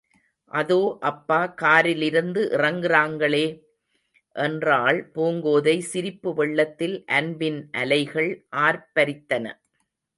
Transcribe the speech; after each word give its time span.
அதோ 0.51 0.77
அப்பா 1.01 1.39
காரிலிருந்து 1.61 2.41
இறங்குறாங்களே! 2.51 3.43
என்றாள் 4.35 4.99
பூங்கோதை, 5.15 5.77
சிரிப்பு 5.91 6.31
வெள்ளத்தில் 6.33 6.97
அன்பின் 7.19 7.61
அலைகள் 7.77 8.31
ஆர்ப்பரித்தன. 8.61 9.45